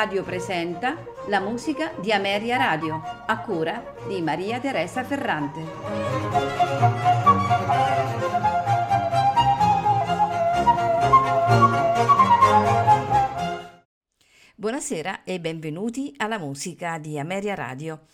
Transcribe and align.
Radio 0.00 0.22
presenta 0.22 0.96
la 1.26 1.40
musica 1.40 1.92
di 2.00 2.10
Ameria 2.10 2.56
Radio, 2.56 3.02
a 3.26 3.38
cura 3.40 3.96
di 4.08 4.22
Maria 4.22 4.58
Teresa 4.58 5.04
Ferrante. 5.04 5.60
Buonasera 14.54 15.22
e 15.24 15.38
benvenuti 15.38 16.14
alla 16.16 16.38
musica 16.38 16.96
di 16.96 17.18
Ameria 17.18 17.54
Radio. 17.54 18.06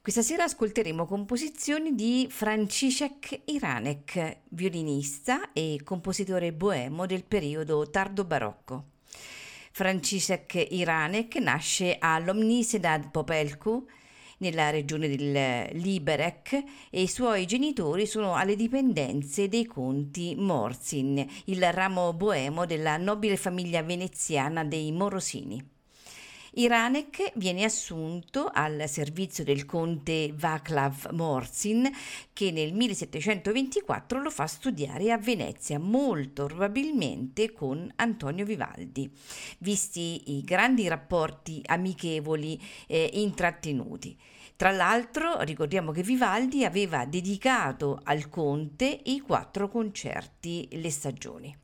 Questa 0.00 0.22
sera 0.22 0.44
ascolteremo 0.44 1.04
composizioni 1.04 1.96
di 1.96 2.28
Franciszek 2.30 3.40
Iranek, 3.46 4.42
violinista 4.50 5.52
e 5.52 5.80
compositore 5.82 6.52
boemo 6.52 7.06
del 7.06 7.24
periodo 7.24 7.90
tardo 7.90 8.24
barocco. 8.24 8.92
Franciszek 9.76 10.68
Iranek 10.70 11.34
nasce 11.40 11.96
a 11.98 12.20
Lomnisedad 12.20 13.10
Popelcu, 13.10 13.84
nella 14.38 14.70
regione 14.70 15.08
del 15.08 15.68
Liberec 15.80 16.62
e 16.90 17.02
i 17.02 17.08
suoi 17.08 17.44
genitori 17.44 18.06
sono 18.06 18.36
alle 18.36 18.54
dipendenze 18.54 19.48
dei 19.48 19.66
conti 19.66 20.36
Morzin, 20.36 21.26
il 21.46 21.72
ramo 21.72 22.12
boemo 22.12 22.66
della 22.66 22.98
nobile 22.98 23.36
famiglia 23.36 23.82
veneziana 23.82 24.62
dei 24.62 24.92
Morosini. 24.92 25.73
Iranek 26.56 27.32
viene 27.34 27.64
assunto 27.64 28.48
al 28.52 28.84
servizio 28.86 29.42
del 29.42 29.64
conte 29.64 30.32
Václav 30.32 31.10
Morzin 31.10 31.90
che 32.32 32.52
nel 32.52 32.72
1724 32.72 34.22
lo 34.22 34.30
fa 34.30 34.46
studiare 34.46 35.10
a 35.10 35.18
Venezia, 35.18 35.80
molto 35.80 36.46
probabilmente 36.46 37.52
con 37.52 37.90
Antonio 37.96 38.44
Vivaldi, 38.44 39.10
visti 39.58 40.36
i 40.36 40.42
grandi 40.42 40.86
rapporti 40.86 41.60
amichevoli 41.64 42.60
e 42.86 43.10
intrattenuti. 43.14 44.16
Tra 44.54 44.70
l'altro 44.70 45.40
ricordiamo 45.40 45.90
che 45.90 46.04
Vivaldi 46.04 46.64
aveva 46.64 47.04
dedicato 47.04 48.00
al 48.04 48.28
conte 48.28 49.00
i 49.06 49.18
quattro 49.18 49.68
concerti 49.68 50.68
Le 50.70 50.90
stagioni. 50.90 51.62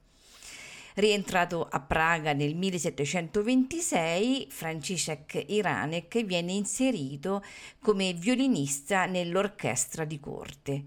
Rientrato 0.95 1.69
a 1.71 1.81
Praga 1.81 2.33
nel 2.33 2.57
1726, 2.57 4.49
Franciszek 4.51 5.45
Iranek 5.47 6.25
viene 6.25 6.51
inserito 6.51 7.45
come 7.81 8.13
violinista 8.13 9.07
nell'orchestra 9.07 10.05
di 10.05 10.19
corte, 10.19 10.83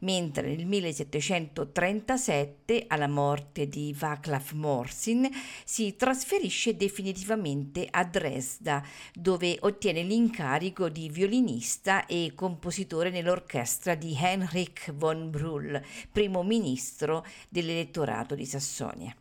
mentre 0.00 0.48
nel 0.48 0.66
1737, 0.66 2.86
alla 2.88 3.06
morte 3.06 3.68
di 3.68 3.94
Václav 3.96 4.50
Morsin, 4.54 5.30
si 5.64 5.94
trasferisce 5.94 6.76
definitivamente 6.76 7.86
a 7.88 8.04
Dresda, 8.04 8.84
dove 9.12 9.56
ottiene 9.60 10.02
l'incarico 10.02 10.88
di 10.88 11.08
violinista 11.08 12.06
e 12.06 12.32
compositore 12.34 13.10
nell'orchestra 13.10 13.94
di 13.94 14.18
Heinrich 14.20 14.92
von 14.92 15.30
Brühl, 15.30 15.80
primo 16.10 16.42
ministro 16.42 17.24
dell'elettorato 17.48 18.34
di 18.34 18.46
Sassonia. 18.46 19.14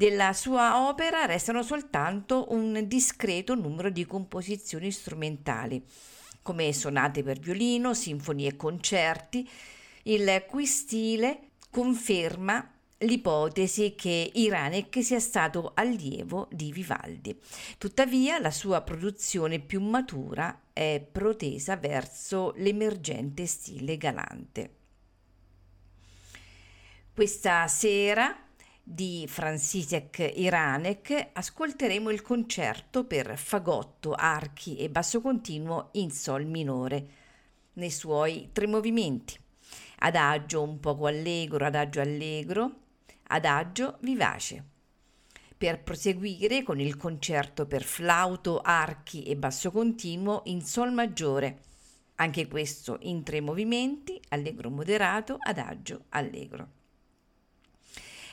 Della 0.00 0.32
sua 0.32 0.88
opera 0.88 1.26
restano 1.26 1.62
soltanto 1.62 2.46
un 2.52 2.84
discreto 2.86 3.54
numero 3.54 3.90
di 3.90 4.06
composizioni 4.06 4.90
strumentali, 4.90 5.84
come 6.40 6.72
sonate 6.72 7.22
per 7.22 7.38
violino, 7.38 7.92
sinfonie 7.92 8.48
e 8.48 8.56
concerti, 8.56 9.46
il 10.04 10.44
cui 10.48 10.64
stile 10.64 11.50
conferma 11.68 12.66
l'ipotesi 13.00 13.94
che 13.94 14.30
Iranek 14.32 15.04
sia 15.04 15.20
stato 15.20 15.72
allievo 15.74 16.48
di 16.50 16.72
Vivaldi. 16.72 17.38
Tuttavia 17.76 18.38
la 18.38 18.50
sua 18.50 18.80
produzione 18.80 19.58
più 19.58 19.82
matura 19.82 20.62
è 20.72 21.06
protesa 21.12 21.76
verso 21.76 22.54
l'emergente 22.56 23.44
stile 23.44 23.98
galante. 23.98 24.76
Questa 27.12 27.68
sera 27.68 28.48
di 28.92 29.24
Franciszek 29.28 30.32
Iranek 30.34 31.28
ascolteremo 31.34 32.10
il 32.10 32.22
concerto 32.22 33.04
per 33.04 33.38
fagotto, 33.38 34.14
archi 34.14 34.78
e 34.78 34.90
basso 34.90 35.20
continuo 35.20 35.90
in 35.92 36.10
sol 36.10 36.44
minore, 36.44 37.08
nei 37.74 37.92
suoi 37.92 38.48
tre 38.50 38.66
movimenti. 38.66 39.38
Adagio 39.98 40.62
un 40.62 40.80
poco 40.80 41.06
allegro, 41.06 41.64
adagio 41.64 42.00
allegro, 42.00 42.72
adagio 43.28 43.98
vivace. 44.00 44.64
Per 45.56 45.84
proseguire 45.84 46.64
con 46.64 46.80
il 46.80 46.96
concerto 46.96 47.66
per 47.66 47.84
flauto, 47.84 48.60
archi 48.60 49.22
e 49.22 49.36
basso 49.36 49.70
continuo 49.70 50.42
in 50.46 50.62
sol 50.62 50.90
maggiore, 50.92 51.60
anche 52.16 52.48
questo 52.48 52.98
in 53.02 53.22
tre 53.22 53.40
movimenti, 53.40 54.20
allegro 54.30 54.68
moderato, 54.68 55.36
adagio 55.38 56.06
allegro. 56.08 56.79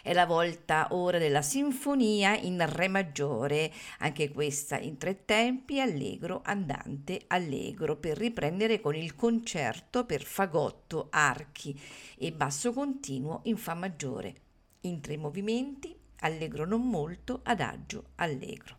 È 0.07 0.13
la 0.13 0.25
volta 0.25 0.88
ora 0.91 1.18
della 1.18 1.41
sinfonia 1.41 2.34
in 2.38 2.66
Re 2.66 2.88
maggiore, 2.88 3.69
anche 3.97 4.31
questa 4.31 4.79
in 4.79 4.97
tre 4.97 5.25
tempi, 5.25 5.81
allegro, 5.81 6.40
andante, 6.45 7.23
allegro, 7.28 7.97
per 7.97 8.18
riprendere 8.18 8.79
con 8.79 8.95
il 8.95 9.16
concerto 9.16 10.06
per 10.06 10.23
fagotto, 10.23 11.07
archi 11.09 11.78
e 12.18 12.31
basso 12.31 12.72
continuo 12.72 13.41
in 13.44 13.57
Fa 13.57 13.73
maggiore, 13.73 14.35
in 14.84 15.01
tre 15.01 15.18
movimenti, 15.18 15.94
allegro 16.22 16.66
non 16.66 16.88
molto, 16.88 17.41
adagio, 17.44 18.12
allegro. 18.16 18.78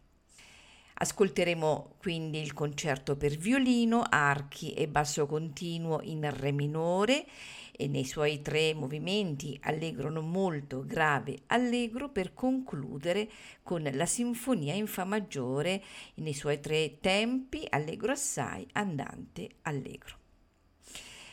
Ascolteremo 0.95 1.97
quindi 1.99 2.41
il 2.41 2.55
concerto 2.55 3.19
per 3.19 3.37
violino, 3.37 4.03
archi 4.09 4.73
e 4.73 4.89
basso 4.89 5.27
continuo 5.27 6.01
in 6.05 6.27
Re 6.35 6.53
minore 6.53 7.27
e 7.81 7.87
nei 7.87 8.05
suoi 8.05 8.43
tre 8.43 8.75
movimenti 8.75 9.57
allegro 9.63 10.11
non 10.11 10.29
molto, 10.29 10.85
grave, 10.85 11.43
allegro 11.47 12.09
per 12.09 12.35
concludere 12.35 13.31
con 13.63 13.89
la 13.93 14.05
sinfonia 14.05 14.75
in 14.75 14.89
fa 14.89 15.05
maggiore 15.05 15.81
nei 16.15 16.35
suoi 16.35 16.59
tre 16.59 16.99
tempi, 16.99 17.65
allegro 17.71 18.11
assai, 18.11 18.67
andante, 18.73 19.49
allegro. 19.63 20.17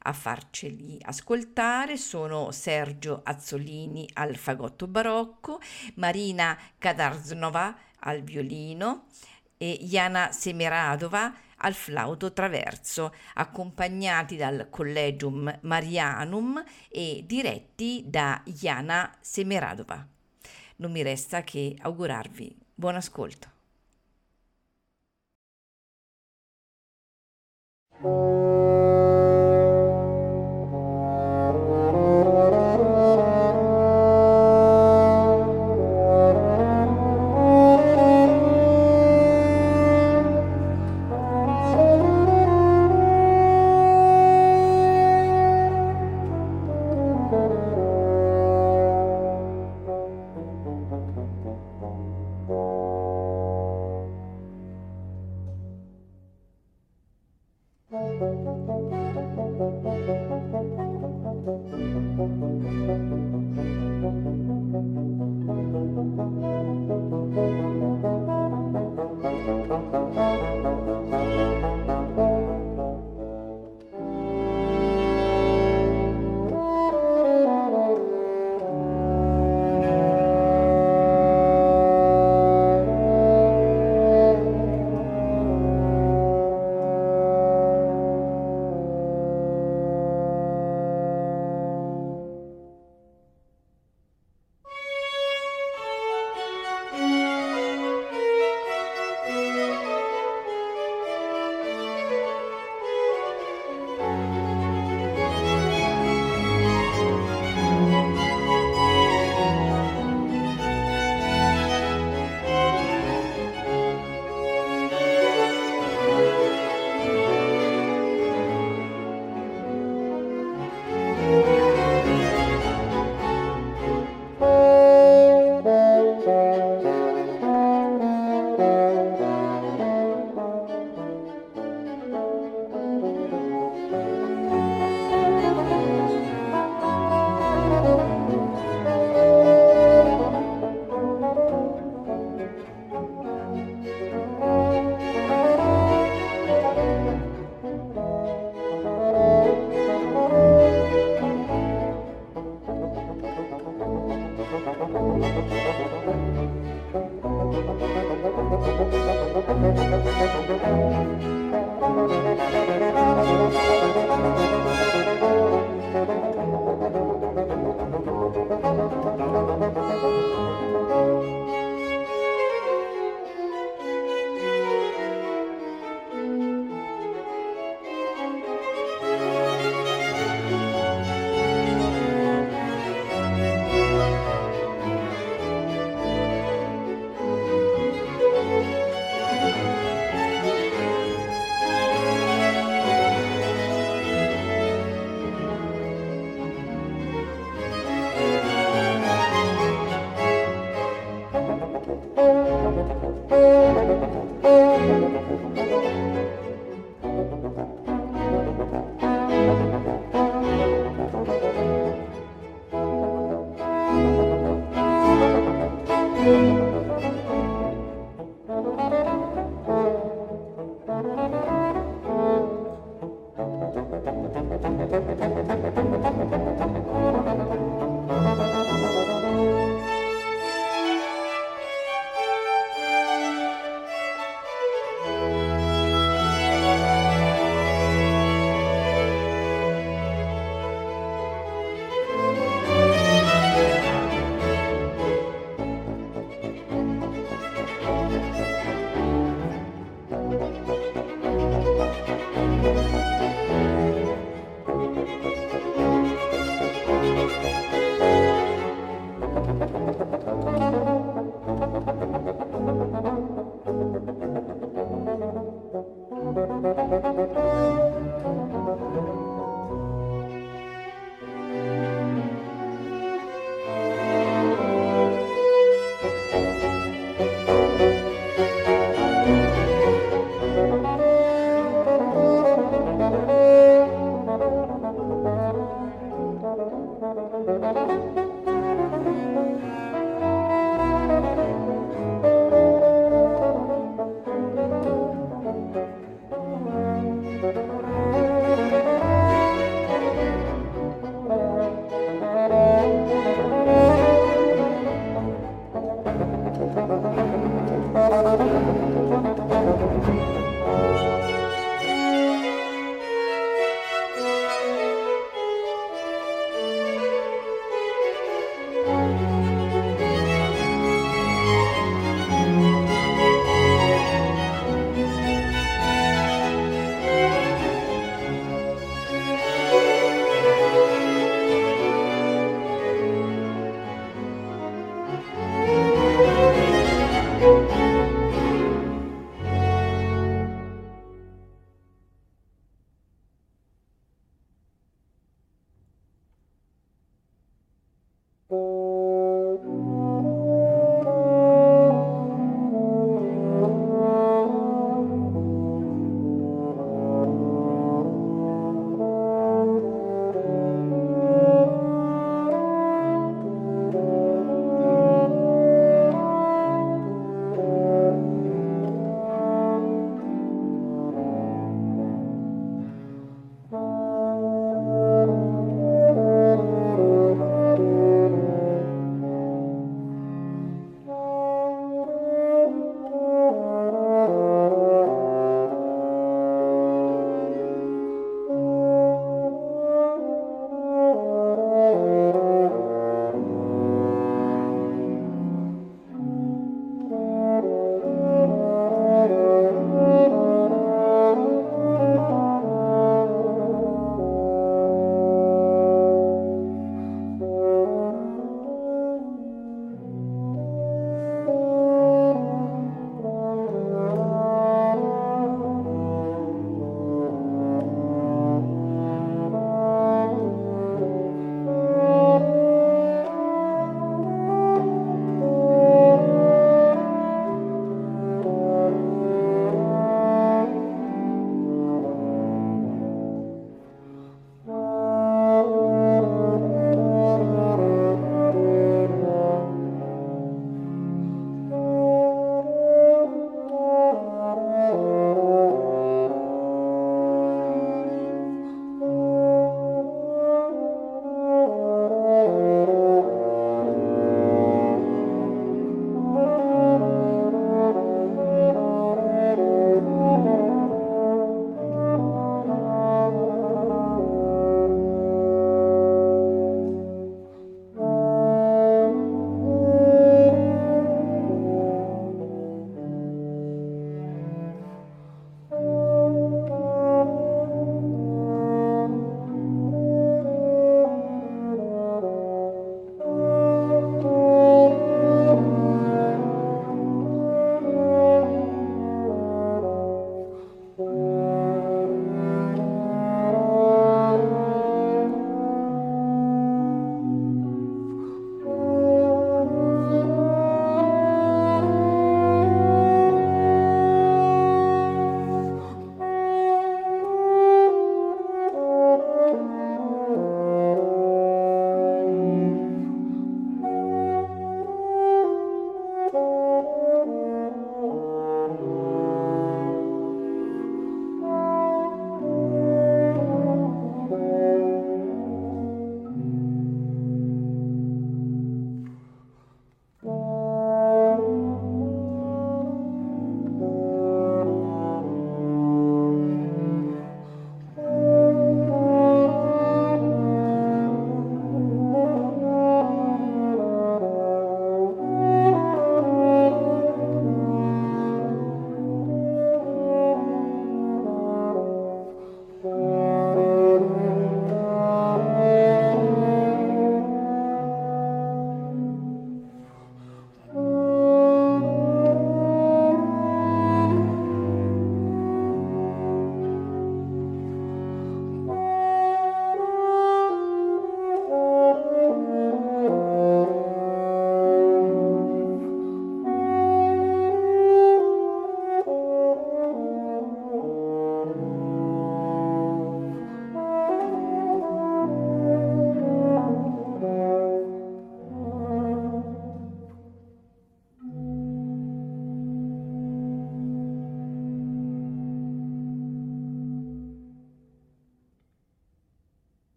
A 0.00 0.12
farceli 0.12 0.98
ascoltare 1.00 1.96
sono 1.96 2.50
Sergio 2.50 3.22
Azzolini 3.24 4.06
al 4.12 4.36
fagotto 4.36 4.86
barocco, 4.86 5.58
Marina 5.94 6.56
Kadarznova 6.76 7.74
al 8.00 8.20
violino 8.20 9.06
e 9.56 9.78
Jana 9.80 10.32
Semeradova 10.32 11.34
al 11.58 11.74
flauto 11.74 12.32
traverso, 12.32 13.14
accompagnati 13.34 14.36
dal 14.36 14.68
Collegium 14.70 15.58
Marianum 15.62 16.62
e 16.88 17.22
diretti 17.26 18.04
da 18.06 18.42
Jana 18.44 19.14
Semeradova. 19.20 20.06
Non 20.76 20.90
mi 20.92 21.02
resta 21.02 21.42
che 21.42 21.76
augurarvi 21.80 22.56
buon 22.74 22.96
ascolto. 22.96 23.54
Música 27.98 28.85